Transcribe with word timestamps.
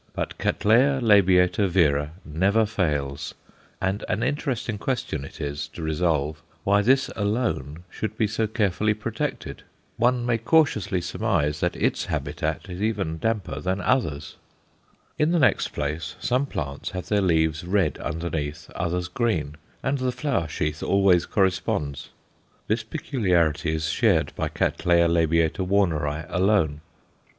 But 0.13 0.39
Cattleya 0.39 0.99
labiata 0.99 1.67
vera 1.69 2.13
never 2.25 2.65
fails, 2.65 3.35
and 3.79 4.03
an 4.09 4.23
interesting 4.23 4.79
question 4.79 5.23
it 5.23 5.39
is 5.39 5.67
to 5.73 5.83
resolve 5.83 6.41
why 6.63 6.81
this 6.81 7.09
alone 7.15 7.83
should 7.87 8.17
be 8.17 8.25
so 8.25 8.47
carefully 8.47 8.95
protected. 8.95 9.61
One 9.97 10.25
may 10.25 10.39
cautiously 10.39 11.01
surmise 11.01 11.59
that 11.59 11.75
its 11.75 12.05
habitat 12.05 12.67
is 12.67 12.81
even 12.81 13.19
damper 13.19 13.59
than 13.61 13.79
others'. 13.79 14.37
In 15.19 15.29
the 15.33 15.37
next 15.37 15.67
place, 15.67 16.15
some 16.19 16.47
plants 16.47 16.89
have 16.97 17.09
their 17.09 17.21
leaves 17.21 17.63
red 17.63 17.99
underneath, 17.99 18.71
others 18.71 19.07
green, 19.07 19.55
and 19.83 19.99
the 19.99 20.11
flower 20.11 20.47
sheath 20.47 20.81
always 20.81 21.27
corresponds; 21.27 22.09
this 22.65 22.81
peculiarity 22.81 23.71
is 23.75 23.89
shared 23.91 24.33
by 24.35 24.47
C. 24.47 24.63
l. 24.65 25.09
Warneri 25.09 26.25
alone. 26.27 26.81